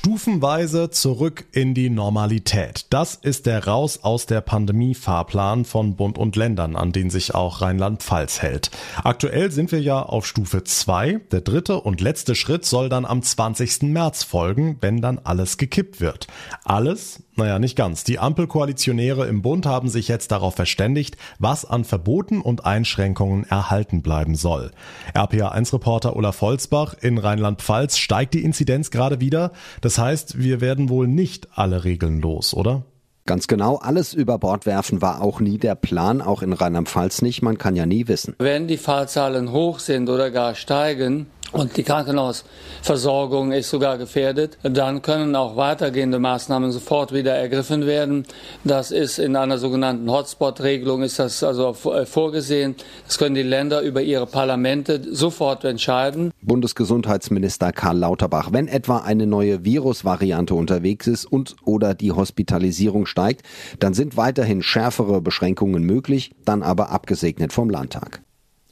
Stufenweise 0.00 0.88
zurück 0.88 1.44
in 1.52 1.74
die 1.74 1.90
Normalität. 1.90 2.86
Das 2.88 3.16
ist 3.16 3.44
der 3.44 3.66
Raus 3.66 3.98
aus 4.02 4.24
der 4.24 4.40
Pandemie-Fahrplan 4.40 5.66
von 5.66 5.94
Bund 5.94 6.16
und 6.16 6.36
Ländern, 6.36 6.74
an 6.74 6.92
den 6.92 7.10
sich 7.10 7.34
auch 7.34 7.60
Rheinland-Pfalz 7.60 8.40
hält. 8.40 8.70
Aktuell 9.04 9.50
sind 9.50 9.72
wir 9.72 9.82
ja 9.82 10.02
auf 10.02 10.26
Stufe 10.26 10.64
2. 10.64 11.20
Der 11.32 11.42
dritte 11.42 11.82
und 11.82 12.00
letzte 12.00 12.34
Schritt 12.34 12.64
soll 12.64 12.88
dann 12.88 13.04
am 13.04 13.22
20. 13.22 13.82
März 13.82 14.22
folgen, 14.22 14.78
wenn 14.80 15.02
dann 15.02 15.20
alles 15.22 15.58
gekippt 15.58 16.00
wird. 16.00 16.28
Alles 16.64 17.20
naja, 17.40 17.58
nicht 17.58 17.74
ganz. 17.74 18.04
Die 18.04 18.18
Ampelkoalitionäre 18.18 19.26
im 19.26 19.40
Bund 19.40 19.64
haben 19.64 19.88
sich 19.88 20.08
jetzt 20.08 20.30
darauf 20.30 20.56
verständigt, 20.56 21.16
was 21.38 21.64
an 21.64 21.84
Verboten 21.84 22.42
und 22.42 22.66
Einschränkungen 22.66 23.44
erhalten 23.48 24.02
bleiben 24.02 24.34
soll. 24.34 24.72
RPA1-Reporter 25.14 26.16
Olaf 26.16 26.42
Holzbach 26.42 26.94
in 27.00 27.16
Rheinland-Pfalz 27.16 27.96
steigt 27.96 28.34
die 28.34 28.44
Inzidenz 28.44 28.90
gerade 28.90 29.20
wieder. 29.20 29.52
Das 29.80 29.89
heißt, 29.98 30.38
wir 30.38 30.60
werden 30.60 30.88
wohl 30.88 31.06
nicht 31.08 31.48
alle 31.54 31.84
Regeln 31.84 32.20
los, 32.20 32.54
oder? 32.54 32.84
Ganz 33.26 33.46
genau, 33.46 33.76
alles 33.76 34.12
über 34.12 34.38
Bord 34.38 34.66
werfen 34.66 35.02
war 35.02 35.22
auch 35.22 35.40
nie 35.40 35.58
der 35.58 35.74
Plan, 35.74 36.20
auch 36.20 36.42
in 36.42 36.52
Rheinland-Pfalz 36.52 37.22
nicht, 37.22 37.42
man 37.42 37.58
kann 37.58 37.76
ja 37.76 37.86
nie 37.86 38.08
wissen. 38.08 38.34
Wenn 38.38 38.66
die 38.66 38.76
Fallzahlen 38.76 39.52
hoch 39.52 39.78
sind 39.78 40.08
oder 40.08 40.30
gar 40.30 40.54
steigen, 40.54 41.26
und 41.52 41.76
die 41.76 41.82
Krankenhausversorgung 41.82 43.52
ist 43.52 43.70
sogar 43.70 43.98
gefährdet, 43.98 44.58
dann 44.62 45.02
können 45.02 45.34
auch 45.34 45.56
weitergehende 45.56 46.18
Maßnahmen 46.18 46.70
sofort 46.70 47.12
wieder 47.12 47.34
ergriffen 47.34 47.86
werden. 47.86 48.24
Das 48.64 48.90
ist 48.90 49.18
in 49.18 49.36
einer 49.36 49.58
sogenannten 49.58 50.10
Hotspot-Regelung 50.10 51.02
ist 51.02 51.18
das 51.18 51.42
also 51.42 51.76
äh, 51.90 52.06
vorgesehen. 52.06 52.76
Das 53.06 53.18
können 53.18 53.34
die 53.34 53.42
Länder 53.42 53.80
über 53.82 54.02
ihre 54.02 54.26
Parlamente 54.26 55.02
sofort 55.12 55.64
entscheiden. 55.64 56.30
Bundesgesundheitsminister 56.42 57.72
Karl 57.72 57.98
Lauterbach, 57.98 58.50
wenn 58.52 58.68
etwa 58.68 58.98
eine 58.98 59.26
neue 59.26 59.64
Virusvariante 59.64 60.54
unterwegs 60.54 61.06
ist 61.06 61.24
und 61.24 61.56
oder 61.64 61.94
die 61.94 62.12
Hospitalisierung 62.12 63.06
steigt, 63.06 63.42
dann 63.78 63.94
sind 63.94 64.16
weiterhin 64.16 64.62
schärfere 64.62 65.20
Beschränkungen 65.20 65.82
möglich, 65.82 66.30
dann 66.44 66.62
aber 66.62 66.90
abgesegnet 66.90 67.52
vom 67.52 67.70
Landtag. 67.70 68.22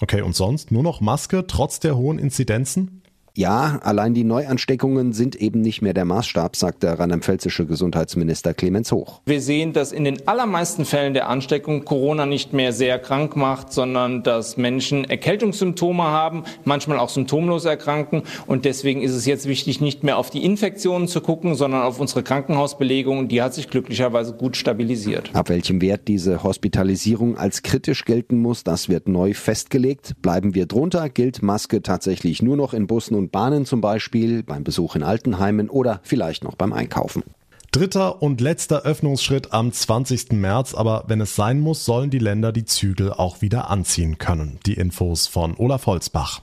Okay, 0.01 0.23
und 0.23 0.37
sonst 0.37 0.71
nur 0.71 0.83
noch 0.83 1.01
Maske 1.01 1.47
trotz 1.47 1.81
der 1.81 1.97
hohen 1.97 2.19
Inzidenzen? 2.19 2.98
Ja, 3.39 3.79
allein 3.85 4.15
die 4.15 4.25
Neuansteckungen 4.25 5.13
sind 5.13 5.37
eben 5.37 5.61
nicht 5.61 5.81
mehr 5.81 5.95
der 5.95 6.05
Maßstab, 6.05 6.57
sagt 6.57 6.83
der 6.83 6.99
rheinland-pfälzische 6.99 7.67
Gesundheitsminister 7.67 8.53
Clemens 8.53 8.91
Hoch. 8.91 9.21
Wir 9.27 9.41
sehen, 9.41 9.73
dass 9.73 9.93
in 9.93 10.03
den 10.03 10.27
allermeisten 10.27 10.85
Fällen 10.85 11.15
der 11.15 11.29
Ansteckung 11.29 11.85
Corona 11.85 12.27
nicht 12.27 12.53
mehr 12.53 12.73
sehr 12.73 12.99
krank 12.99 13.37
macht, 13.37 13.73
sondern 13.73 14.25
dass 14.25 14.57
Menschen 14.57 15.05
Erkältungssymptome 15.05 16.03
haben, 16.03 16.43
manchmal 16.65 16.99
auch 16.99 17.11
symptomlos 17.11 17.65
erkranken. 17.65 18.25
Und 18.49 18.65
deswegen 18.65 19.03
ist 19.03 19.15
es 19.15 19.25
jetzt 19.25 19.47
wichtig, 19.47 19.81
nicht 19.81 20.03
mehr 20.03 20.19
auf 20.19 20.31
die 20.31 20.45
Infektionen 20.45 21.07
zu 21.07 21.21
gucken, 21.21 21.55
sondern 21.55 21.83
auf 21.83 22.01
unsere 22.01 22.25
Krankenhausbelegung. 22.25 23.29
Die 23.29 23.41
hat 23.41 23.55
sich 23.55 23.71
glücklicherweise 23.71 24.33
gut 24.33 24.57
stabilisiert. 24.57 25.31
Ab 25.35 25.49
welchem 25.49 25.81
Wert 25.81 26.09
diese 26.09 26.43
Hospitalisierung 26.43 27.37
als 27.39 27.63
kritisch 27.63 28.05
gelten 28.05 28.39
muss, 28.43 28.65
das 28.65 28.89
wird 28.89 29.07
neu 29.07 29.33
festgelegt. 29.33 30.15
Bleiben 30.23 30.57
wir 30.57 30.67
drunter, 30.67 31.09
gilt 31.09 31.41
Maske 31.41 31.83
tatsächlich 31.83 32.43
nur 32.43 32.57
noch 32.57 32.75
in 32.75 32.89
Bussen 32.89 33.15
und 33.15 33.28
Bahnen 33.31 33.67
zum 33.67 33.81
Beispiel, 33.81 34.43
beim 34.43 34.65
Besuch 34.65 34.97
in 34.97 35.03
Altenheimen 35.03 35.71
oder 35.71 36.01
vielleicht 36.03 36.45
noch 36.45 36.55
beim 36.55 36.73
Einkaufen. 36.73 37.23
Dritter 37.71 38.23
und 38.23 38.41
letzter 38.41 38.83
Öffnungsschritt 38.83 39.53
am 39.53 39.71
20. 39.71 40.33
März, 40.33 40.75
aber 40.75 41.05
wenn 41.07 41.21
es 41.21 41.37
sein 41.37 41.61
muss, 41.61 41.85
sollen 41.85 42.09
die 42.09 42.19
Länder 42.19 42.51
die 42.51 42.65
Zügel 42.65 43.13
auch 43.13 43.43
wieder 43.43 43.69
anziehen 43.69 44.17
können. 44.17 44.59
Die 44.65 44.75
Infos 44.75 45.27
von 45.27 45.55
Olaf 45.57 45.85
Holzbach. 45.87 46.41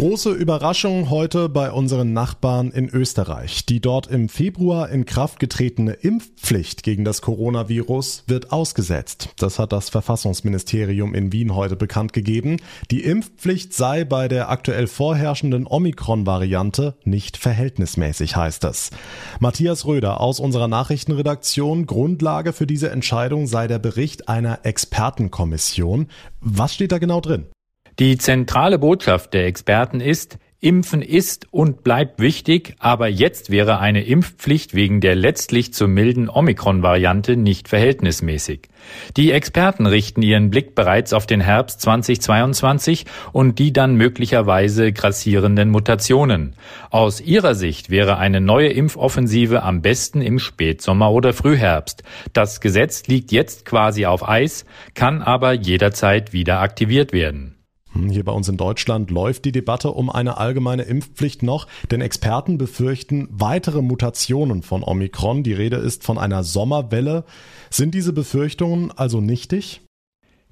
Große 0.00 0.30
Überraschung 0.30 1.10
heute 1.10 1.50
bei 1.50 1.70
unseren 1.70 2.14
Nachbarn 2.14 2.70
in 2.70 2.88
Österreich. 2.88 3.66
Die 3.66 3.82
dort 3.82 4.06
im 4.06 4.30
Februar 4.30 4.88
in 4.88 5.04
Kraft 5.04 5.38
getretene 5.38 5.92
Impfpflicht 5.92 6.82
gegen 6.82 7.04
das 7.04 7.20
Coronavirus 7.20 8.24
wird 8.26 8.50
ausgesetzt. 8.50 9.28
Das 9.36 9.58
hat 9.58 9.72
das 9.72 9.90
Verfassungsministerium 9.90 11.14
in 11.14 11.34
Wien 11.34 11.54
heute 11.54 11.76
bekannt 11.76 12.14
gegeben. 12.14 12.56
Die 12.90 13.04
Impfpflicht 13.04 13.74
sei 13.74 14.06
bei 14.06 14.26
der 14.26 14.48
aktuell 14.48 14.86
vorherrschenden 14.86 15.66
Omikron-Variante 15.66 16.96
nicht 17.04 17.36
verhältnismäßig, 17.36 18.36
heißt 18.36 18.64
es. 18.64 18.88
Matthias 19.38 19.84
Röder 19.84 20.22
aus 20.22 20.40
unserer 20.40 20.66
Nachrichtenredaktion. 20.66 21.84
Grundlage 21.84 22.54
für 22.54 22.66
diese 22.66 22.88
Entscheidung 22.88 23.46
sei 23.46 23.66
der 23.66 23.78
Bericht 23.78 24.30
einer 24.30 24.60
Expertenkommission. 24.62 26.06
Was 26.40 26.72
steht 26.72 26.90
da 26.90 26.96
genau 26.96 27.20
drin? 27.20 27.48
Die 28.00 28.16
zentrale 28.16 28.78
Botschaft 28.78 29.34
der 29.34 29.44
Experten 29.44 30.00
ist, 30.00 30.38
Impfen 30.58 31.02
ist 31.02 31.48
und 31.50 31.84
bleibt 31.84 32.18
wichtig, 32.18 32.74
aber 32.78 33.08
jetzt 33.08 33.50
wäre 33.50 33.78
eine 33.78 34.04
Impfpflicht 34.04 34.72
wegen 34.72 35.02
der 35.02 35.14
letztlich 35.14 35.74
zu 35.74 35.86
milden 35.86 36.30
Omikron-Variante 36.30 37.36
nicht 37.36 37.68
verhältnismäßig. 37.68 38.68
Die 39.18 39.32
Experten 39.32 39.84
richten 39.84 40.22
ihren 40.22 40.48
Blick 40.48 40.74
bereits 40.74 41.12
auf 41.12 41.26
den 41.26 41.42
Herbst 41.42 41.82
2022 41.82 43.04
und 43.32 43.58
die 43.58 43.74
dann 43.74 43.96
möglicherweise 43.96 44.94
grassierenden 44.94 45.68
Mutationen. 45.68 46.56
Aus 46.88 47.20
ihrer 47.20 47.54
Sicht 47.54 47.90
wäre 47.90 48.16
eine 48.16 48.40
neue 48.40 48.68
Impfoffensive 48.68 49.62
am 49.62 49.82
besten 49.82 50.22
im 50.22 50.38
Spätsommer 50.38 51.10
oder 51.10 51.34
Frühherbst. 51.34 52.02
Das 52.32 52.62
Gesetz 52.62 53.06
liegt 53.08 53.30
jetzt 53.30 53.66
quasi 53.66 54.06
auf 54.06 54.26
Eis, 54.26 54.64
kann 54.94 55.20
aber 55.20 55.52
jederzeit 55.52 56.32
wieder 56.32 56.60
aktiviert 56.60 57.12
werden. 57.12 57.59
Hm, 57.92 58.10
hier 58.10 58.24
bei 58.24 58.32
uns 58.32 58.48
in 58.48 58.56
Deutschland 58.56 59.10
läuft 59.10 59.44
die 59.44 59.52
Debatte 59.52 59.90
um 59.92 60.10
eine 60.10 60.38
allgemeine 60.38 60.82
Impfpflicht 60.82 61.42
noch, 61.42 61.66
denn 61.90 62.00
Experten 62.00 62.58
befürchten 62.58 63.28
weitere 63.30 63.82
Mutationen 63.82 64.62
von 64.62 64.82
Omikron. 64.82 65.42
Die 65.42 65.52
Rede 65.52 65.76
ist 65.76 66.04
von 66.04 66.18
einer 66.18 66.44
Sommerwelle. 66.44 67.24
Sind 67.70 67.94
diese 67.94 68.12
Befürchtungen 68.12 68.92
also 68.96 69.20
nichtig? 69.20 69.82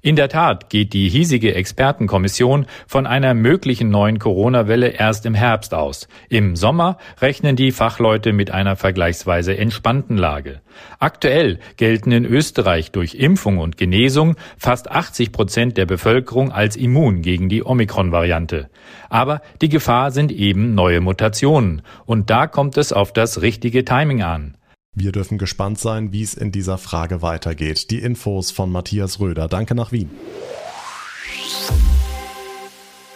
In 0.01 0.15
der 0.15 0.29
Tat 0.29 0.69
geht 0.69 0.93
die 0.93 1.09
hiesige 1.09 1.53
Expertenkommission 1.55 2.67
von 2.87 3.05
einer 3.05 3.33
möglichen 3.33 3.89
neuen 3.89 4.17
Corona-Welle 4.17 4.87
erst 4.87 5.25
im 5.25 5.33
Herbst 5.33 5.73
aus. 5.73 6.07
Im 6.29 6.55
Sommer 6.55 6.97
rechnen 7.19 7.57
die 7.57 7.73
Fachleute 7.73 8.31
mit 8.31 8.49
einer 8.49 8.77
vergleichsweise 8.77 9.57
entspannten 9.57 10.15
Lage. 10.15 10.61
Aktuell 10.99 11.59
gelten 11.75 12.13
in 12.13 12.23
Österreich 12.23 12.93
durch 12.93 13.15
Impfung 13.15 13.57
und 13.57 13.75
Genesung 13.75 14.37
fast 14.57 14.89
80 14.89 15.33
Prozent 15.33 15.75
der 15.75 15.85
Bevölkerung 15.85 16.53
als 16.53 16.77
immun 16.77 17.21
gegen 17.21 17.49
die 17.49 17.65
Omikron-Variante. 17.65 18.69
Aber 19.09 19.41
die 19.61 19.67
Gefahr 19.67 20.11
sind 20.11 20.31
eben 20.31 20.75
neue 20.75 21.01
Mutationen. 21.01 21.81
Und 22.05 22.29
da 22.29 22.47
kommt 22.47 22.77
es 22.77 22.93
auf 22.93 23.11
das 23.11 23.41
richtige 23.41 23.83
Timing 23.83 24.23
an. 24.23 24.55
Wir 24.99 25.13
dürfen 25.13 25.37
gespannt 25.37 25.79
sein, 25.79 26.11
wie 26.11 26.23
es 26.23 26.33
in 26.33 26.51
dieser 26.51 26.77
Frage 26.77 27.21
weitergeht. 27.21 27.89
Die 27.89 27.99
Infos 27.99 28.51
von 28.51 28.69
Matthias 28.69 29.21
Röder. 29.21 29.47
Danke 29.47 29.73
nach 29.73 29.93
Wien. 29.93 30.09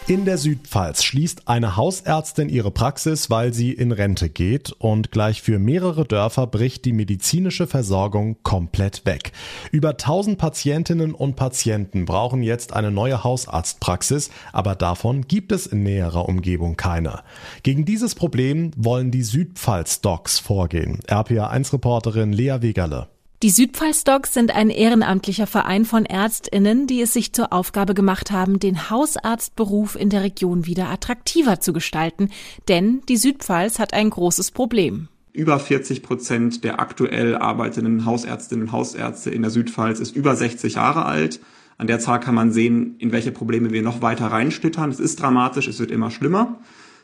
In 0.06 0.26
der 0.26 0.38
Südpfalz 0.38 1.02
schließt 1.02 1.48
eine 1.48 1.78
Hausärztin 1.78 2.50
ihre 2.50 2.72
Praxis, 2.72 3.30
weil 3.30 3.54
sie 3.54 3.72
in 3.72 3.94
Rente 3.94 4.28
geht 4.28 4.74
und 4.74 5.12
gleich 5.12 5.42
für 5.42 5.60
mehrere 5.60 6.04
Dörfer 6.04 6.46
bricht 6.46 6.84
die 6.84 6.92
medizinische 6.92 7.68
Versorgung 7.68 8.36
komplett 8.44 9.06
weg. 9.06 9.32
Über 9.72 9.92
1000 9.92 10.38
Patientinnen 10.38 11.14
und 11.14 11.38
Patienten 11.38 12.04
brauchen 12.04 12.44
jetzt 12.44 12.74
eine 12.74 12.92
neue 12.92 13.24
Hausarztpraxis, 13.24 14.30
aber 14.52 14.76
davon 14.76 15.26
gibt 15.26 15.54
es 15.54 15.68
in 15.68 15.84
näherer 15.84 16.28
Umgebung 16.28 16.76
keine. 16.76 17.22
Gegen 17.64 17.86
dieses 17.86 18.14
Problem 18.14 18.72
wollen 18.76 19.10
die 19.10 19.24
Südpfalz-Docs 19.24 20.38
vorgehen. 20.40 21.00
RPA1-Reporterin 21.08 22.34
Lea 22.34 22.58
Wegerle. 22.60 23.08
Die 23.44 23.50
Südpfalz-Docs 23.50 24.34
sind 24.34 24.56
ein 24.56 24.70
ehrenamtlicher 24.70 25.48
Verein 25.48 25.84
von 25.84 26.06
ÄrztInnen, 26.06 26.88
die 26.88 27.02
es 27.02 27.12
sich 27.12 27.34
zur 27.34 27.52
Aufgabe 27.52 27.94
gemacht 27.94 28.32
haben, 28.32 28.58
den 28.58 28.90
Hausarztberuf 28.90 29.98
in 29.98 30.10
der 30.10 30.24
Region 30.24 30.66
wieder 30.66 30.88
attraktiver 30.88 31.60
zu 31.60 31.74
gestalten. 31.74 32.30
Denn 32.70 33.02
die 33.10 33.18
Südpfalz 33.18 33.80
hat 33.80 33.94
ein 33.94 34.12
großes 34.12 34.52
Problem. 34.52 35.10
Über 35.34 35.60
40 35.60 36.04
Prozent 36.04 36.64
der 36.64 36.80
aktuell 36.80 37.36
arbeitenden 37.36 38.06
Hausärztinnen 38.06 38.68
und 38.68 38.72
Hausärzte 38.72 39.30
in 39.30 39.42
der 39.42 39.52
Südpfalz 39.52 40.00
ist 40.00 40.16
über 40.16 40.38
60 40.38 40.76
Jahre 40.76 41.04
alt. 41.04 41.42
An 41.78 41.88
der 41.88 42.00
Zahl 42.00 42.22
kann 42.22 42.36
man 42.36 42.54
sehen, 42.54 42.96
in 43.00 43.12
welche 43.12 43.34
Probleme 43.34 43.72
wir 43.72 43.82
noch 43.82 44.02
weiter 44.02 44.28
reinschlittern. 44.28 44.90
Es 44.90 45.02
ist 45.02 45.22
dramatisch, 45.22 45.68
es 45.68 45.80
wird 45.80 45.92
immer 45.92 46.12
schlimmer. 46.12 46.62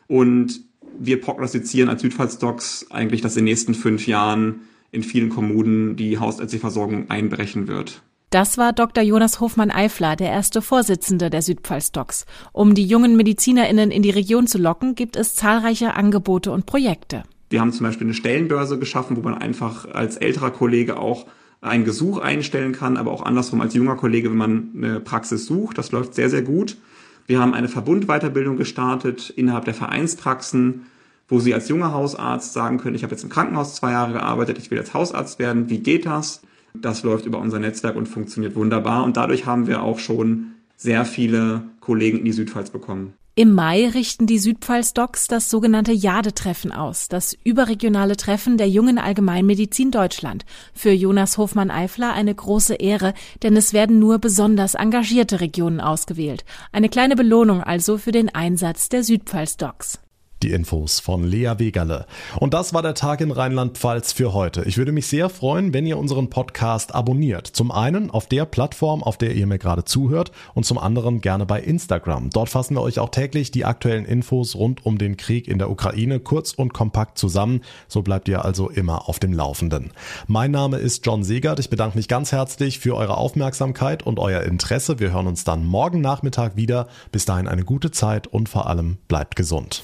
Und 0.08 0.62
wir 0.98 1.19
prognostizieren 1.19 1.89
als 1.89 2.01
Südpfalz-Docs 2.01 2.91
eigentlich, 2.91 3.19
dass 3.19 3.36
in 3.36 3.39
den 3.39 3.51
nächsten 3.51 3.74
fünf 3.74 4.08
Jahren 4.08 4.62
in 4.91 5.03
vielen 5.03 5.29
Kommunen 5.29 5.96
die 5.96 6.17
Hausärzteversorgung 6.19 7.10
einbrechen 7.10 7.67
wird. 7.67 8.01
Das 8.29 8.60
war 8.60 8.74
Dr. 8.74 9.03
Jonas 9.03 9.39
Hofmann-Eifler, 9.39 10.15
der 10.15 10.29
erste 10.29 10.62
Vorsitzende 10.62 11.31
der 11.31 11.41
Südpfalz-Docs. 11.41 12.27
Um 12.51 12.75
die 12.75 12.86
jungen 12.86 13.17
MedizinerInnen 13.17 13.89
in 13.89 14.03
die 14.03 14.12
Region 14.12 14.46
zu 14.46 14.60
locken, 14.60 14.93
gibt 14.93 15.15
es 15.15 15.34
zahlreiche 15.34 15.96
Angebote 15.96 16.51
und 16.51 16.67
Projekte. 16.67 17.24
Wir 17.50 17.62
haben 17.62 17.74
zum 17.74 17.88
Beispiel 17.88 18.05
eine 18.05 18.13
Stellenbörse 18.13 18.77
geschaffen, 18.77 19.17
wo 19.17 19.22
man 19.22 19.34
einfach 19.34 19.86
als 19.86 20.17
älterer 20.17 20.51
Kollege 20.51 21.00
auch 21.00 21.25
ein 21.62 21.84
Gesuch 21.84 22.19
einstellen 22.19 22.72
kann, 22.72 22.98
aber 22.98 23.12
auch 23.12 23.24
andersrum 23.24 23.62
als 23.62 23.74
junger 23.74 23.96
Kollege, 23.96 24.29
wenn 24.29 24.38
man 24.38 24.69
eine 24.75 25.00
Praxis 25.00 25.48
sucht. 25.48 25.79
Das 25.79 25.91
läuft 25.91 26.13
sehr, 26.13 26.29
sehr 26.29 26.43
gut. 26.43 26.77
Wir 27.25 27.39
haben 27.39 27.55
eine 27.55 27.67
Verbundweiterbildung 27.67 28.58
gestartet 28.58 29.31
innerhalb 29.31 29.65
der 29.65 29.74
Vereinspraxen 29.74 30.86
wo 31.29 31.39
Sie 31.39 31.53
als 31.53 31.69
junger 31.69 31.93
Hausarzt 31.93 32.53
sagen 32.53 32.77
können, 32.79 32.95
ich 32.95 33.03
habe 33.03 33.13
jetzt 33.13 33.24
im 33.24 33.29
Krankenhaus 33.29 33.75
zwei 33.75 33.91
Jahre 33.91 34.13
gearbeitet, 34.13 34.57
ich 34.57 34.71
will 34.71 34.77
jetzt 34.77 34.93
Hausarzt 34.93 35.39
werden, 35.39 35.69
wie 35.69 35.79
geht 35.79 36.05
das? 36.05 36.41
Das 36.74 37.03
läuft 37.03 37.25
über 37.25 37.39
unser 37.39 37.59
Netzwerk 37.59 37.95
und 37.95 38.07
funktioniert 38.07 38.55
wunderbar 38.55 39.03
und 39.03 39.17
dadurch 39.17 39.45
haben 39.45 39.67
wir 39.67 39.83
auch 39.83 40.00
schon 40.00 40.53
sehr 40.75 41.05
viele 41.05 41.63
Kollegen 41.79 42.19
in 42.19 42.25
die 42.25 42.31
Südpfalz 42.31 42.69
bekommen. 42.69 43.13
Im 43.36 43.53
Mai 43.53 43.88
richten 43.88 44.27
die 44.27 44.38
Südpfalz-Docs 44.38 45.27
das 45.27 45.50
sogenannte 45.50 45.93
Jade-Treffen 45.93 46.74
aus, 46.74 47.07
das 47.07 47.38
überregionale 47.45 48.17
Treffen 48.17 48.57
der 48.57 48.67
jungen 48.67 48.98
Allgemeinmedizin 48.98 49.91
Deutschland. 49.91 50.43
Für 50.74 50.91
Jonas 50.91 51.38
Hofmann-Eifler 51.38 52.12
eine 52.12 52.36
große 52.36 52.75
Ehre, 52.75 53.13
denn 53.41 53.55
es 53.55 53.71
werden 53.71 53.98
nur 53.98 54.19
besonders 54.19 54.75
engagierte 54.75 55.39
Regionen 55.39 55.79
ausgewählt. 55.79 56.43
Eine 56.74 56.89
kleine 56.89 57.15
Belohnung 57.15 57.63
also 57.63 57.98
für 57.98 58.12
den 58.12 58.27
Einsatz 58.27 58.89
der 58.89 59.05
Südpfalz-Docs. 59.05 60.00
Die 60.41 60.51
Infos 60.51 61.01
von 61.01 61.25
Lea 61.25 61.55
Wegerle. 61.58 62.05
Und 62.39 62.53
das 62.53 62.74
war 62.74 62.81
der 62.81 62.93
Tag 62.93 63.19
in 63.19 63.31
Rheinland-Pfalz 63.31 64.13
für 64.13 64.34
heute. 64.34 64.63
Ich 64.63 64.77
würde 64.77 64.93
mich 64.93 65.08
sehr 65.08 65.29
freuen, 65.29 65.74
wenn 65.74 65.86
ihr 65.86 65.98
unseren 65.98 66.29
Podcast 66.29 66.96
abonniert. 66.96 67.46
Zum 67.48 67.72
einen 67.72 68.10
auf 68.10 68.27
der 68.27 68.46
Plattform, 68.46 69.03
auf 69.03 69.17
der 69.17 69.36
ihr 69.36 69.46
mir 69.48 69.60
gerade 69.60 69.84
zuhört 69.84 70.31
und 70.53 70.65
zum 70.65 70.77
anderen 70.77 71.19
gerne 71.19 71.46
bei 71.46 71.60
Instagram. 71.60 72.29
Dort 72.29 72.48
fassen 72.48 72.75
wir 72.75 72.81
euch 72.81 73.00
auch 73.00 73.10
täglich 73.10 73.51
die 73.51 73.65
aktuellen 73.65 74.05
Infos 74.05 74.55
rund 74.55 74.86
um 74.86 74.98
den 74.98 75.17
Krieg 75.17 75.50
in 75.50 75.58
der 75.60 75.69
Ukraine 75.69 76.22
kurz 76.22 76.53
und 76.53 76.74
kompakt 76.74 77.17
zusammen. 77.17 77.60
So 77.89 78.01
bleibt 78.01 78.29
ihr 78.29 78.46
also 78.46 78.69
immer 78.69 79.10
auf 79.10 79.19
dem 79.19 79.34
Laufenden. 79.34 79.91
Mein 80.27 80.51
Name 80.51 80.77
ist 80.77 81.05
John 81.05 81.25
Segert. 81.25 81.60
Ich 81.60 81.69
bedanke 81.69 81.98
mich 81.98 82.08
ganz 82.08 82.31
herzlich 82.31 82.79
für 82.79 82.96
eure 82.96 83.17
Aufmerksamkeit 83.17 84.03
und 84.03 84.19
euer 84.19 84.43
Interesse. 84.43 85.00
Wir 85.00 85.12
hören 85.12 85.27
uns 85.27 85.43
dann 85.43 85.65
morgen 85.65 86.00
Nachmittag 86.00 86.55
wieder. 86.55 86.88
Bis 87.12 87.25
dahin 87.25 87.50
eine 87.50 87.65
gute 87.65 87.91
Zeit 87.91 88.27
und 88.27 88.48
vor 88.48 88.67
allem 88.67 89.00
bleibt 89.10 89.36
gesund. 89.36 89.84